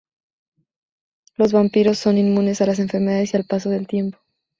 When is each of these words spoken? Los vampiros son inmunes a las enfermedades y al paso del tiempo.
Los 1.35 1.51
vampiros 1.53 1.99
son 1.99 2.17
inmunes 2.17 2.59
a 2.59 2.65
las 2.65 2.79
enfermedades 2.79 3.31
y 3.31 3.37
al 3.37 3.45
paso 3.45 3.69
del 3.69 3.85
tiempo. 3.85 4.17